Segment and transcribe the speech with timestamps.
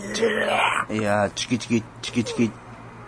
[0.00, 2.50] いやー、チキチキ、チキチキ、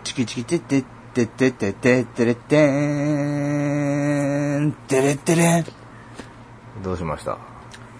[0.03, 5.65] チキチキ、てってってってってってってれってーん、てれってれん。
[6.83, 7.39] どうしました？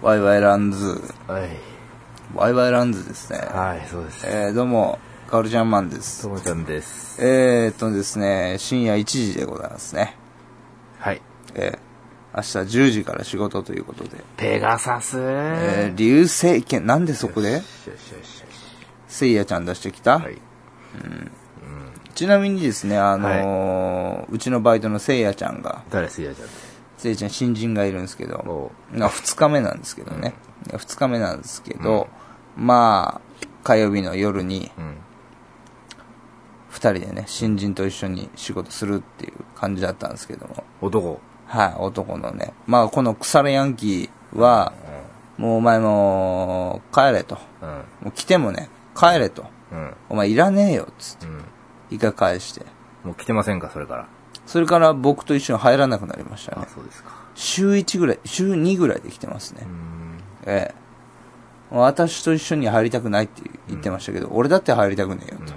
[0.00, 1.02] ワイワイランズ。
[1.26, 1.48] はい。
[2.36, 3.38] ワイワイランズですね。
[3.38, 4.24] はい、そうです。
[4.28, 6.28] えー、どうも、カオルちゃんマンですと。
[6.28, 7.20] もちゃんです。
[7.20, 10.16] えーっとですね、深夜1時でございますね。
[11.00, 11.20] はい。
[11.54, 14.22] えー、明日10時から仕事ということで。
[14.36, 17.62] ペガサスえー、流星剣、なんでそこで？
[19.14, 20.38] せいやちゃん出してきた、はい。
[22.14, 26.48] ちなみにですね、あのーうちのバイトのせいやちゃんが、誰すやちゃん？
[26.98, 30.34] せいやちゃん新人がいるんですけど、おまあ2日目なんですけどね。
[30.66, 32.08] 2日目なんですけど、
[32.56, 34.96] まあ、火曜日の夜にうん。
[36.72, 41.20] 2人でね、新人と一緒に仕事するっていう感じだったんですけども、男？
[41.46, 42.52] はい、男のね。
[42.66, 44.72] まあ、この腐れヤンキーは、
[45.36, 47.38] もうお前もう帰れと。
[47.62, 47.68] うん。
[47.68, 49.44] もう来てもね、帰れと。
[49.72, 49.94] うん。
[50.10, 51.26] お前いらねえよ、つって。
[51.26, 51.44] うん。
[51.90, 52.64] 一回返して。
[53.04, 54.06] もう来てませんか、それから。
[54.46, 56.74] それから僕と一緒に入らなくなりましたねあ、。
[56.74, 57.10] そうですか。
[57.34, 59.66] 週1ぐらい、週2ぐらいで来てますねう。
[59.66, 60.18] ん。
[60.46, 60.74] ええ。
[61.70, 65.52] 私と一緒に入りたくないって言ってましたけど、俺だって入りたくねえよと。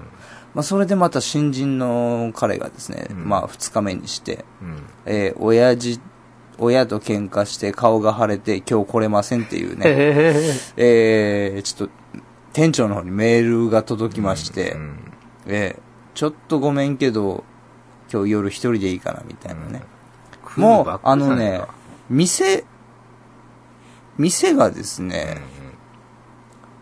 [0.53, 4.83] まあ、それでまた新人の彼がですね、うんまあ、2日目にして、うん。
[5.05, 5.99] えー親父、
[6.57, 11.93] 親と喧嘩して顔が腫れて今日来れませんっていうね、へえー、ちょっと、
[12.57, 15.13] 店長の方にメールが届きまして、うん。
[15.45, 17.43] えーちょっとごめんけど、
[18.11, 19.83] 今日夜一人でいいかなみたいなね。
[20.43, 21.61] クーもうあのね
[22.09, 22.63] 店、
[24.17, 25.37] 店がですうんね、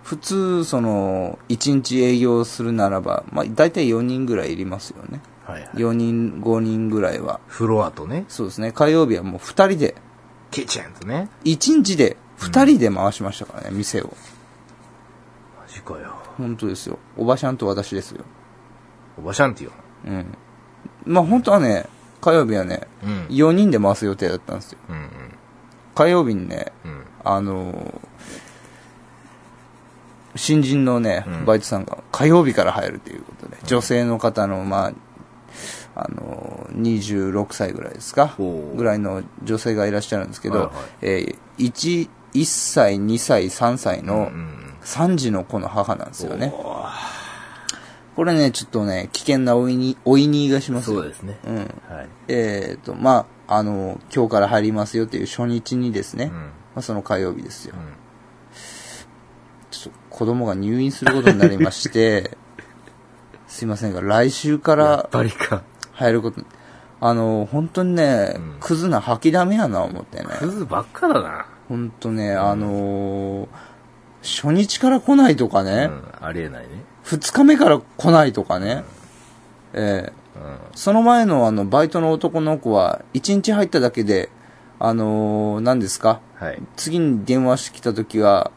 [0.04, 5.20] 普通、その、1日営業するならば、まあ、大体4人ぐらいいりますよね。
[5.44, 5.72] はいはい。
[5.74, 7.42] 4人、5人ぐらいは。
[7.48, 8.72] フロアとね、そうですね。
[8.72, 9.96] 火曜日はもう2人で、
[10.52, 11.28] キチンとね。
[11.44, 14.16] 1日で2人で回しましたからね、店を。
[15.86, 16.14] かよ。
[16.38, 17.00] 本当ですよ。
[17.18, 18.24] おばちゃんと私ですよ。
[19.18, 19.72] おばしゃんってよ。
[20.06, 20.38] うん。
[21.06, 21.86] まあ本当はね、
[22.22, 23.10] 火曜日はね、うん。
[23.30, 24.80] 4人で回す予定だったんですよ。
[24.90, 25.10] うん
[25.96, 26.92] 火曜日にね、うん。
[26.92, 27.04] うん。
[27.24, 28.00] あのー
[30.38, 38.36] 新人のねう、んバイトさんが火曜日から入るということで、女性の方の、まあ、あのー、26歳ぐらいですか？
[38.38, 46.54] ぐらいの女性がいらっしゃるんですけど、はいはいえー、1、1歳、2歳、3歳のうんうん3児の子の母なんですよね。
[48.16, 51.02] これね、ちょっとね、危険なおいに、おいにがしますよ。
[51.02, 51.38] そうですね。
[51.46, 51.58] うん。
[51.58, 51.64] は
[52.04, 52.10] い。
[52.30, 56.32] えっ、と、まあ、あの、今日から入りますよっていう初日にですね、うん。
[56.32, 57.76] まあ、その火曜日ですよ。
[57.76, 58.06] うん
[59.72, 62.38] ちょっと子供が入院することになりまして、
[63.48, 65.64] すいませんが、来週かやらっぱりか。
[65.92, 66.42] 入ること、
[67.02, 70.28] あの、本当にね、うんクズな吐きだめやな思ってね。
[70.40, 71.46] クズばっかだな。
[71.68, 73.48] 本当ね、あのー
[74.26, 76.04] 初日から来ないとかうね、ん。
[76.22, 76.70] ありえないね。
[77.04, 78.84] 二、日目から来ないとかね、
[79.74, 80.58] ええうん。
[80.76, 84.30] その前のあの、バイトの男の子は、一日入っただけで、
[84.80, 86.20] あのー何ですか？
[86.36, 86.62] はい。
[86.76, 88.52] 次に電話してきた時は、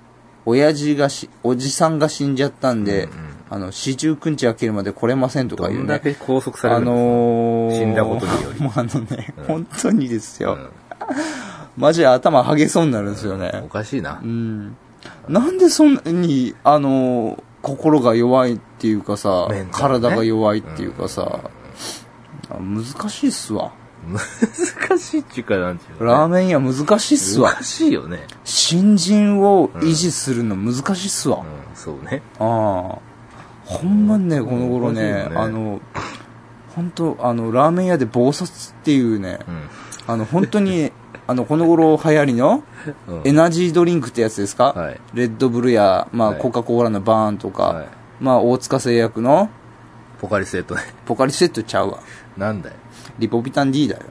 [0.46, 5.88] 親父がし、おじさんが死んじゃったんで、うんうんあの、四十九日明けるまで来れませんとかど言うんね。
[5.92, 10.54] だけ拘束されあるんですかのー、死んだことによりもう あのね、うん本当にですよ。
[10.54, 10.68] うん
[11.76, 13.52] マジで頭はげそうになるんですよおね。
[13.72, 14.26] かしいなう。
[14.26, 14.76] ん。
[15.28, 21.50] なんでそんなに、あのー心が弱いっていうかさ、ね体が弱いっていうかさ、
[22.50, 23.72] あ難しいっすわ。
[24.06, 27.52] 難しいっていうか、なんていうのラーメン屋難しいっすわ。
[27.52, 28.26] 難しいよね。
[28.44, 31.38] 新人を維持するの難しいっすわ。
[31.38, 32.22] うん、そうね。
[32.38, 32.98] ああ。
[33.64, 35.80] ほんまにね、この頃ね、ねあの、
[36.74, 39.68] 本当あの、ラーメン屋で暴殺っていうね、うん。
[40.08, 40.90] あの、本当に、
[41.28, 42.64] あの、この頃流行りの
[43.06, 47.86] うんエナジードリンクってやつですか、はいレッドブルや、まあ、はいコカ・コーラのバーンとか、はい
[48.20, 49.48] まあ、大塚製薬の
[50.20, 50.82] ポカリスエットね。
[51.06, 51.98] ポカリセットちゃうわ。
[52.36, 52.76] なんだよ。
[53.18, 54.02] リポビタン D だよ。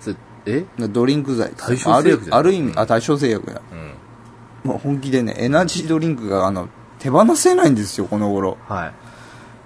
[0.00, 0.16] それ
[0.46, 0.64] え？
[0.88, 1.52] ドリンク剤。
[1.56, 3.60] 大正製薬ある意味、あ、大正製薬だ。
[4.64, 4.70] うん。
[4.70, 6.68] もう本気でね、エナジードリンクが、あの、
[6.98, 8.56] 手放せないんですよ、この頃。
[8.68, 8.92] はい。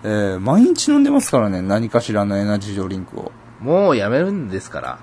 [0.05, 3.33] えー、毎日飲んでますからね、何かしらのエナジードリンクを。
[3.61, 4.99] もうやめるんですから。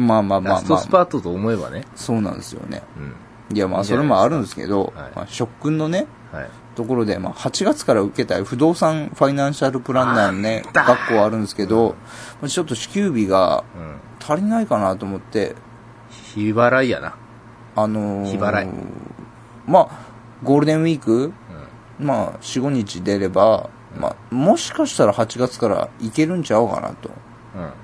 [0.00, 1.84] まあまあまラストあまあ、スパートと思えばね。
[1.94, 2.82] そうなんですよね。
[2.96, 3.56] うん。
[3.56, 6.50] いやまあそれもあるんですけど、はいまあ、職訓のね、はい。
[6.74, 11.96] ところで、まあ8月から受けたい不動産ファイナンシャルプランナーのね、学校あるんですけど、
[12.40, 13.96] まあちょっと支給日がうん。
[14.20, 15.54] 足りないかなと思って、
[16.10, 17.16] 日払いやな。
[17.76, 18.68] あのー日払い
[19.66, 19.90] まあ、
[20.42, 21.32] ゴールデンウィーク、
[21.98, 27.14] まあ、4、5日出れば、まあ、もしかしたら8月からいけるんちゃうかなとうん。
[27.14, 27.14] うん。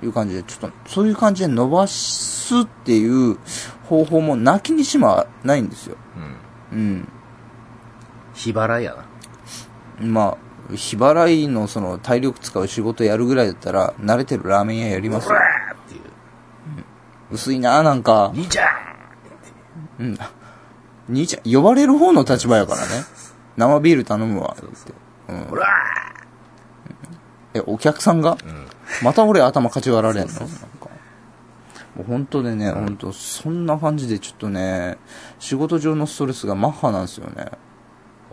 [0.03, 3.39] いう感じで、ちょっと、そういう感じで伸ばすっていう
[3.89, 5.97] 方法もなきにしもないんですよ。
[6.73, 6.79] うん。
[6.79, 7.09] うん。
[8.35, 10.07] 日払いやな。
[10.07, 10.37] ま
[10.71, 15.37] あ、日払いのその体力使う仕事やるぐらいだったら、慣れてるラーメン屋やりますよ。
[15.37, 16.01] っていう。
[17.31, 18.31] 薄いななんか。
[18.35, 18.69] 兄ちゃん
[19.99, 20.19] うん。
[21.09, 22.87] 兄ちゃん、呼ばれる方の立場やからね。
[23.57, 24.55] 生ビール頼むわ。
[25.49, 25.67] ほら
[27.55, 28.37] え、お客さんが、
[29.03, 30.33] また俺頭かち割られんの？
[30.33, 30.57] なんか。
[31.97, 34.99] もう本当でね、本当そんな感じでちょっとね、
[35.39, 37.47] 仕事上のストレスがマッハなんですよね。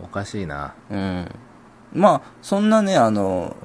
[0.02, 0.74] おかしいな。
[0.90, 1.30] うん。
[1.92, 3.56] まあ、そんなね、あの、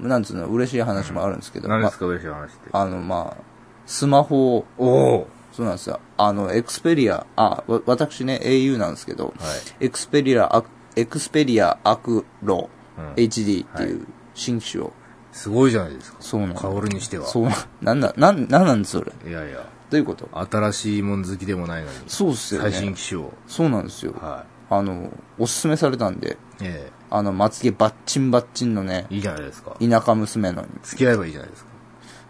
[0.00, 2.70] なんつうの、嬉しい話もあるんですけど、何ですか、嬉しい話って？
[2.72, 3.42] まあ、あの、まあ、
[3.86, 6.00] スマホを、おおそうなんですよ。
[6.16, 9.32] あの、エクスペリア、あ、わ私ね、au なんですけど、は
[9.80, 10.64] いエクスペリア、ア
[10.96, 14.92] エクスペリアアクロ、うん HD っていう新機種を、
[15.32, 16.18] すごいじゃないですか。
[16.20, 17.26] そうなんだ薫にしては。
[17.26, 17.48] そう、
[17.82, 19.12] なんだ、なん、なんなんですそれ。
[19.26, 20.28] いやいや、どういうこと？
[20.32, 21.98] 新しいもん好きでもないのに。
[22.06, 23.32] そうっすよね最新機種を。
[23.46, 24.12] そうなんですよ。
[24.12, 26.64] はあの、おすすめされたんで、い。
[26.64, 29.76] えあの、まつげバッチンバッチンのね、えいいじゃないですか。
[29.80, 30.68] 田舎娘のに。
[30.82, 31.70] 付き合えばいいじゃないですか。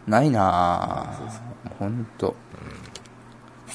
[0.06, 1.74] ないなぁ。
[1.78, 2.34] ほんと。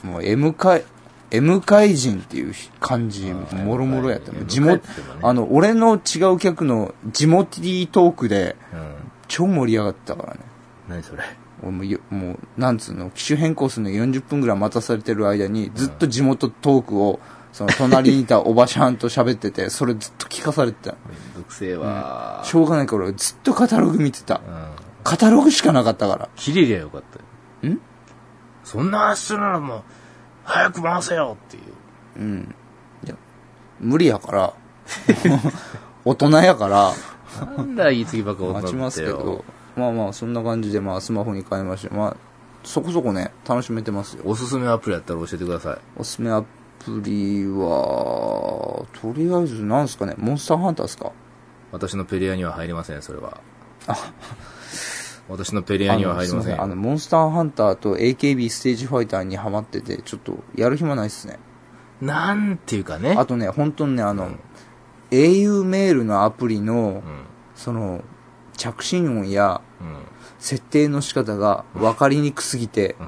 [0.03, 0.83] もう M 会、
[1.31, 4.31] M 会人っていう感じ、もろもろやった。
[4.31, 8.94] M 地元てね、あの、俺の違う客の地元ティートークでうん。
[9.27, 10.39] 超盛り上がったからね。
[10.87, 11.23] 何それ？
[11.63, 17.19] 俺もよ、もう、なんつうの、機種変更するの40分ぐらい待たされてる間に、ずっと地元トークを、
[17.53, 20.97] その隣にいたおばちゃんと喋ってて、それずっと聞かされてた。
[21.07, 22.41] めんどくせえわ。
[22.43, 24.41] しょうがないから俺ずっとカタログ見てた。
[24.45, 24.67] うん。
[25.05, 26.29] カタログしかなかったから。
[26.35, 27.03] 切れりゃよかっ
[27.61, 27.73] たよ。
[27.73, 27.79] ん？
[28.65, 29.83] そんな話するならもう、
[30.43, 31.63] 早く回せよっていう。
[32.19, 32.55] うん。
[33.05, 33.15] いや、
[33.79, 34.53] 無理やから。
[36.03, 36.91] 大人やから、
[37.41, 39.43] なんだ言い過ぎばっか待ちますけど。、
[39.75, 42.17] まあまあ、そんな感じで、まあ、スマホに変えまして、まあ、
[42.63, 44.23] そこそこね、楽しめてますよ。
[44.25, 45.77] おすすめアプリやったら教えてください。
[45.97, 51.11] おすすめアプリは、とりあえず、なんすかね、モンスターハンターですか？
[51.71, 53.39] 私のペリアには入りません、それは。
[55.27, 56.61] 私のペリアには入りませんよ。
[56.61, 61.39] あのモンスターハンターと AKB ステージファイターにハマってて、ちょっと、やる暇ないっすね。
[62.01, 63.15] なんていうかね。
[63.17, 64.29] あとね、本当にね、あの、
[65.11, 67.25] au メールのアプリのう、ん。
[67.55, 68.03] その、
[68.57, 69.97] 着信音や、うん。
[70.39, 73.07] 設定の仕方が分かりにくすぎて、うん。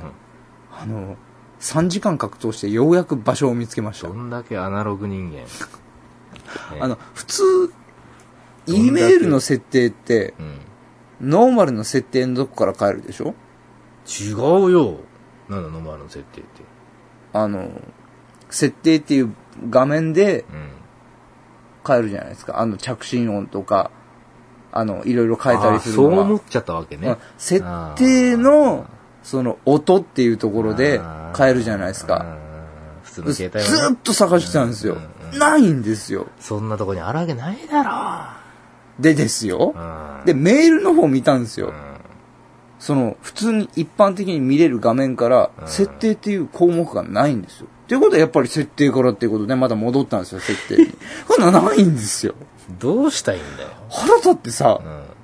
[0.81, 1.17] あの、
[1.59, 4.13] 3時間格闘してようやく場所を見つけましたど。
[4.13, 5.37] んだけアナログ人間。
[5.37, 5.45] ね
[6.79, 7.43] あの、普通、
[8.67, 11.29] E メールの設定って、うん。
[11.29, 13.33] ノーマルの設定のとこから変えるでしょ？
[14.07, 14.97] 違うよ。
[15.49, 16.61] なんだ、ノマの設定って。
[17.33, 17.81] あの、
[18.49, 19.33] 設定っていう
[19.69, 20.69] 画面でうん。
[21.87, 22.59] 変えるじゃないですか。
[22.59, 23.91] あの、着信音とか、
[24.71, 26.15] あの、いろいろ変えたりするのは。
[26.15, 27.17] そう思っちゃったわけねうん。
[27.37, 28.85] 設定の、
[29.23, 31.01] その、音っていうところで
[31.35, 32.37] 変えるじゃないですか。
[33.03, 33.87] 普通のず携帯は、ね。
[33.89, 35.39] ずっと探してたんですようんうん。
[35.39, 36.27] ないんですよ。
[36.39, 38.37] そんなとこにあるわけないだろ
[38.99, 39.75] でですよ。
[40.25, 41.69] で、メールの方見たんですよう。
[41.71, 41.73] ん、
[42.79, 47.67] その、普通に一般的に見れる画面から、うん設定っていう項目がないんですよ。
[47.87, 50.89] っていうことはやっぱり設定からっていうことで、また戻ったんですよ、設定に。
[51.25, 52.35] これないんですよ。
[52.81, 53.69] どうしたいんだよ。
[53.89, 54.81] 腹立ってさ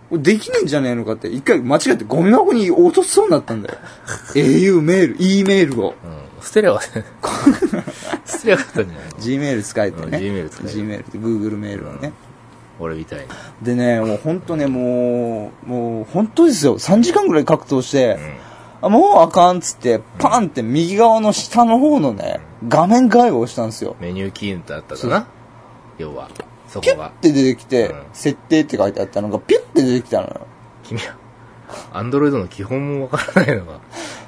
[0.09, 0.23] う、ん。
[0.23, 3.75] できねえんじゃねえのかって、一回間違ってゴミ箱に落としそうになったんだよ。
[4.33, 5.93] au メール、e メールを。
[6.05, 6.23] うん。
[6.41, 7.03] 捨てれば、 捨てれ
[8.55, 10.05] ばよかったんじゃないの？G メール使えてね。
[10.05, 12.13] うん Gmail 使えて G メールって Google メールをね。
[12.79, 13.25] 俺みたいに。
[13.61, 16.79] でね、もう本当ね、もう、もう本当ですよ。
[16.79, 18.52] 3時間ぐらい格闘して、あ
[18.89, 23.95] もうあかんっつって、パンって右側の下の方のね、画面外を押したんですよ。
[23.99, 25.27] メニューキーンってあったかな？
[25.97, 26.29] 要は、
[26.67, 27.11] そピュこがッ。
[27.21, 30.47] て出てきて、うん設定って書いてあったのが、ピュッて出てきたのよ。
[30.83, 31.15] 君は、
[31.93, 33.79] アンドロイドの基本もわからないのが。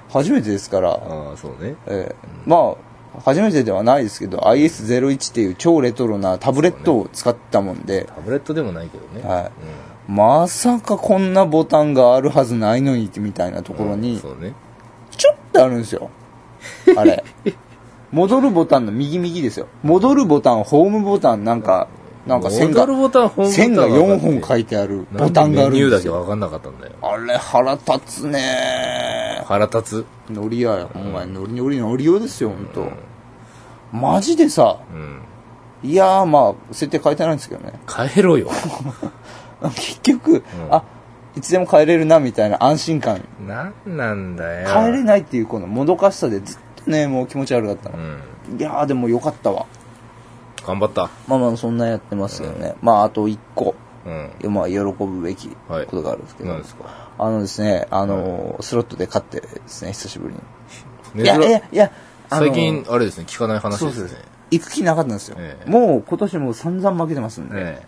[0.09, 1.75] 初めてですから、ああ、そうね。
[1.87, 2.75] ええま
[3.17, 9.27] あ、初めてではないですけど、IS01 っていう超レトロなタブレットを使ったもんで、タブレットでもないけどね。
[9.27, 9.51] はい
[10.07, 14.21] まさかこんなボタンがあるはずないのにみたいなところうんに。
[14.21, 16.09] ちょっとあるんですよ。
[16.95, 17.23] あれ。
[18.11, 19.67] 戻るボタンの右右ですよ。
[19.83, 21.87] 戻るボタン、ホームボタン、なんか、
[22.25, 26.13] なんか線が線が4本書いいてあるボタンがあるんですよ。
[26.13, 26.93] だけわかんなかったんだよ。
[27.01, 30.05] あれ腹立つね腹立つ。
[30.31, 32.87] ノリやよ、お前、ノリノリノリよですよ、ほんと。
[33.91, 35.21] マジでさ、うん。
[35.83, 37.73] いやーまあ、設定変えてないんですけどね。
[37.87, 38.49] 帰ろよ。
[39.69, 40.83] 結局、あ、
[41.35, 43.27] いつでも帰れるな、みたいな安心感。
[43.45, 44.69] なんなんだよ。
[44.69, 47.97] 帰れないっていうこのもどかしさでずっとね、もう気持ち悪かったの。
[47.97, 48.59] うん。
[48.59, 49.65] いやーでもよかったわ。
[50.65, 51.09] 頑張った。
[51.27, 52.75] まあまあそんなやってますよね。
[52.81, 54.09] まああと一個、う
[54.49, 54.53] ん。
[54.53, 57.09] まあ喜ぶべきはいことがあるんですけど、何ですか？
[57.17, 60.35] あのですね、あのースロットで勝ってですね、久しぶり
[61.15, 61.23] に。
[61.23, 61.91] いや、珍いや、いや、
[62.29, 64.09] あのー最近、あれですね、聞かない話ですね。
[64.51, 65.37] 行く気なかったんですよ。
[65.39, 67.81] ええもう今年も散々負けてますんで、え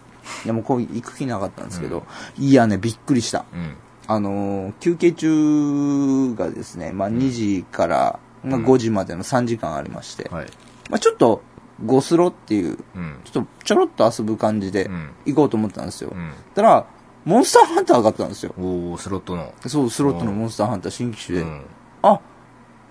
[0.45, 2.05] でもこう行く気なかったんですけど、
[2.37, 3.45] いやね、びっくりした。
[3.53, 3.75] うん。
[4.09, 10.47] あのー休憩中がですね、まあ2時から、まあ、5時までの3時間ありまして、はい。
[10.89, 11.41] まあちょっと、
[11.85, 13.19] ゴスロっていう、うん。
[13.23, 16.11] ちょっとちょろっと遊ぶ感じでうん行こうと思ったんですよ。
[16.13, 16.31] うん。
[16.55, 16.87] たら、
[17.25, 18.53] モンスターハンターがあったんですよ。
[18.57, 19.53] おー、スロットの。
[19.65, 21.43] そう、スロットのモンスターハンター新機種で。
[21.43, 21.65] うん。
[22.03, 22.21] あ、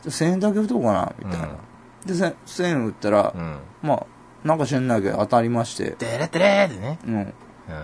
[0.02, 1.48] じゃあ1000円だけ打とうかな、みたいな。
[2.04, 3.58] で、1000 1000円打ったら、うん。
[3.82, 4.06] まあ、
[4.46, 6.98] なんか知んないけど当たりまして、てれてれーってね。
[7.06, 7.34] うん。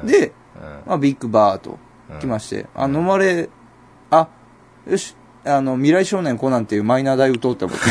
[0.01, 0.33] うん、で、うん。
[0.87, 1.79] まあ、ビッグバーと
[2.21, 3.49] 来まして、あ、飲まれ、
[4.11, 4.29] あ、
[4.89, 7.85] よし、あの、未来少年コナンっていうマイナー台打とうって思って、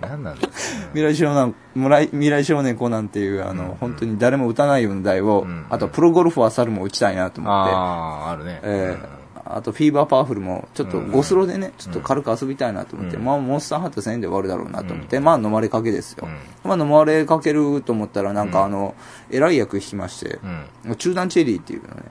[0.00, 5.66] 何なんですか未来少年、未来未来少年コナンっていう、あの、本当に誰も打たないような台を、うん。
[5.70, 8.60] あと、プロゴルファー猿も打ちたいなと思って、ああ、あるね。
[8.62, 16.26] えーあと、フィーバーパワフルも、ちょっとゴスロでね、ちょっと軽く遊びたいなと思って、うんまあ、モンスターハンター1000円で終わるだろうなと思って、まあ、飲まれかけですよ。
[16.26, 18.94] うんまあ、飲まれかけると思ったら、なんかあの、
[19.30, 20.38] 偉い役引きまして、
[20.84, 20.96] うん。
[20.96, 22.02] 中段チェリーっていうのね、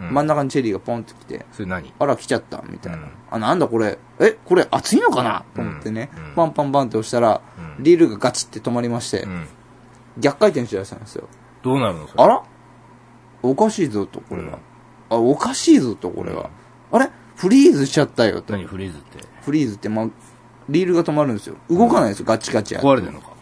[0.00, 1.92] うん真ん中にチェリーがポンってきて、それ何？
[1.98, 2.98] あら、来ちゃった、みたいな。
[2.98, 9.46] うんあ、なんだこれ、え、これ熱いのかなと思ってね、うんパンパンパンって押したら、うんリールがガチって止まりまして、うん。
[10.18, 11.28] 逆回転しだしたんですよ。
[11.62, 12.08] どうなるの。
[12.16, 12.42] あら？
[13.42, 14.60] おかしいぞと、これは。
[15.10, 16.50] あ、おかしいぞと、これは。
[16.90, 17.10] あれ？
[17.36, 18.52] フリーズしちゃったよと。
[18.52, 18.64] 何？
[18.64, 19.24] フリーズって？
[19.42, 20.08] フリーズって、まあ、
[20.68, 21.56] リールが止まるんですよ。
[21.70, 23.32] 動かないですよ、ガチガチや壊れてんのか？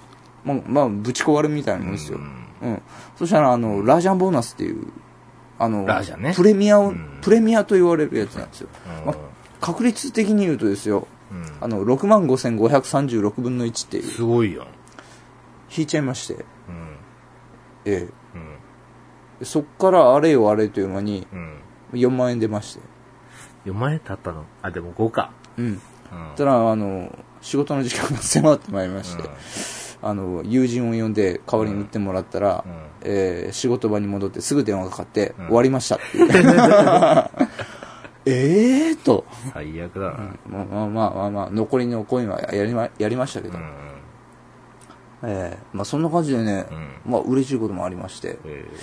[0.45, 2.19] まあ、まあ、ぶち壊れるみたいなもんですよ。
[2.19, 2.83] うんうん。
[3.17, 4.87] そしたら、あの、ラージャンボーナスっていう、
[5.59, 8.69] あの、ラージャンねプレミアを、うんプレミアと言われるやつなんですよ。
[9.01, 9.17] うんまあ、
[9.61, 14.67] 確率的に言うとですよ、うんあの、65,536分の1っていう、すごいやん。
[15.77, 16.43] 引いちゃいまして、うん。
[17.85, 18.09] えうん。
[19.41, 19.45] え。
[19.45, 21.59] そっからあれよあれという間に、うん。
[21.93, 22.81] 4万円出まして。
[23.67, 24.45] 4万円経ったの？
[24.63, 25.31] あ、でも5か。
[25.59, 25.65] うん。
[25.67, 25.81] うん。
[26.37, 29.23] たら、あの、仕事の時間が迫ってまいりまして、
[30.03, 36.31] あの、友人を呼んで代わりに打ってもらったら、うんえー仕事場に戻ってすぐ電話がかかって、うん終わりましたっていう。
[38.27, 40.17] え えーと、最悪だな。
[40.49, 43.65] まあまあまあまあまあ、残りのコインはやりま、やりましたけど、うん。
[45.23, 48.77] ええまあそんな感じでね、うんまあ嬉しいこともありまして、えー、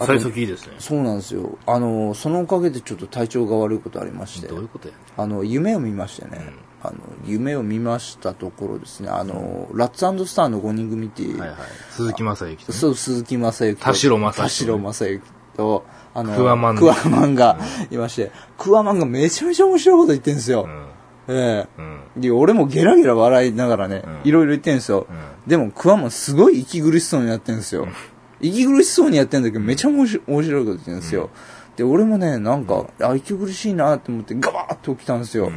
[0.00, 0.74] 最速いいですね。
[0.78, 1.58] そうなんですよ。
[1.66, 11.58] あの、そのおかげでちょっと体調が悪いことありましてどう、いうことやねあの、夢を見ましてね、あの、夢を見ましたところですね、あの、ラッツスターの5人組っていう、はいはい。
[11.90, 12.56] 鈴木雅之とね。
[12.78, 13.84] そう、鈴木雅之と。
[13.84, 15.20] 田代正幸田代正幸
[15.56, 15.84] と、
[16.14, 17.58] あの、クワマンクワマンが
[17.90, 20.68] いまして、クワマンがめちゃめちゃ面白いこと言ってるんですよ。
[21.28, 21.82] ええ
[22.14, 22.20] うん。
[22.20, 25.06] で、俺もゲラゲラ笑いながらね、うんいろいろ言ってるんですよ。
[25.46, 27.88] うでも、クワマンすごい息苦しそうにやってるんですよ。
[28.40, 31.30] 息苦しそうにやってるんだけど、めちゃ面白い面白いこと言ってるんですよ。
[31.76, 35.50] で、俺もね、なんか、あ、息苦しいなって思って、ガバーって起きたんですよ。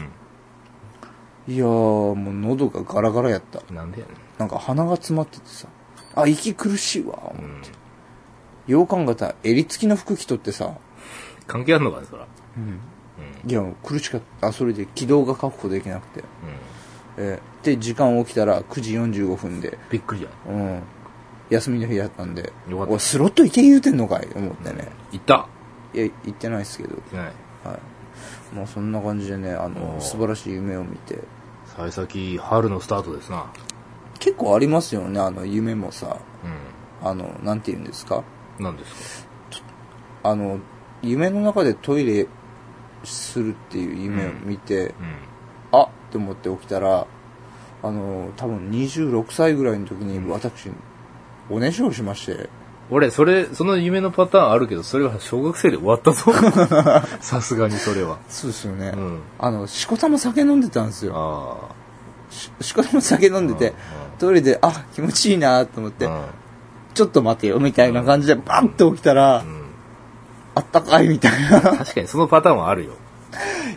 [1.47, 3.61] いやー、もう喉がガラガラやった。
[3.67, 3.75] うん。
[3.75, 4.15] なんでやねん。
[4.37, 5.67] なんか鼻が詰まっててさ、
[6.15, 8.71] あ、息苦しいわ、思って。
[8.71, 10.73] よう考えたら、襟付きの服着とってさ、
[11.47, 12.27] 関係あんのかね、そら。
[13.47, 14.47] いや、苦しかった。
[14.47, 16.19] あ、それで気道が確保できなくて。
[16.21, 16.25] うん。
[17.17, 20.29] えーで、時間起きたら9時45分で、びっくりや。
[20.47, 20.81] うん。
[21.49, 24.89] 休みの日だったんで、よかったおいスロット行け言うてんのかい思ってね。
[25.11, 25.47] 行った
[25.93, 27.25] いや、行ってないですけど、行ってない。
[27.25, 27.35] はい。
[28.55, 31.19] まあそんな感じでね、あの、素晴らしい夢を見て、
[31.75, 33.45] 幸先、春のスタートですな。
[34.19, 36.17] 結構ありますよね、あの、夢もさ、
[37.03, 38.17] うあの、なんて言うんですか？
[38.17, 38.23] ん。
[38.63, 39.27] 何です
[40.23, 40.59] あの、
[41.01, 42.27] 夢の中でトイレ
[43.05, 44.93] するっていう夢を見て、か
[45.71, 47.07] あって思って起きたら、
[47.81, 50.69] あの、多分26歳ぐらいの時に私、
[51.49, 52.49] おねしょをしまして、
[52.91, 56.31] 俺、それ、その夢のパターンあるけど、それは小学生で終わったぞ。
[57.21, 58.17] さすがにそれは。
[58.27, 58.93] そうですよね。
[58.95, 61.13] うんあの、しこたま酒飲んでたんですよ。
[61.71, 61.73] あ
[62.31, 63.73] ししこたま酒飲んでて、
[64.17, 66.25] トイレで、あ、気持ちいいなと思って、あ。
[66.95, 69.43] ちょっと待てよ、みたいな感じで、バンって起きたら。
[70.55, 71.61] あったかいみたいな。
[71.61, 72.91] 確かにそのパターンはあるよ。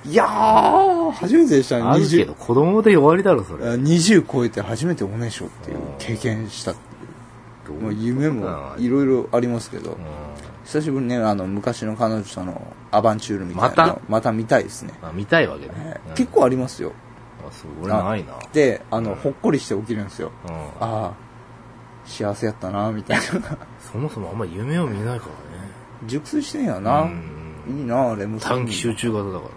[0.07, 1.83] いやー、初めてでしたね。
[1.83, 3.65] あるけど、子供で終わりだろ、それ。
[3.65, 6.92] 20超えて初めておねしょっていう経験したって。
[7.71, 9.97] まあ、夢もいろいろありますけど、うん。
[10.65, 14.01] 久しぶりにね、あの、昔の彼女とのアバンチュールみたいなのまた？
[14.09, 14.95] また見たいですね。
[15.03, 16.01] あ、見たいわけねえ。
[16.09, 16.93] うん結構ありますよ。
[17.47, 18.35] あ、そう、俺ないな。
[18.53, 20.31] で、あの、ほっこりして起きるんですよ。
[20.49, 20.55] うん。
[20.55, 21.13] ああ、
[22.05, 23.23] 幸せやったな、みたいな。
[23.93, 25.71] そもそもあんま夢を見ないからね。
[26.07, 27.03] 熟睡してんやな。
[27.03, 27.39] うん
[27.69, 29.51] いいな、レム睡眠短期集中型だからね。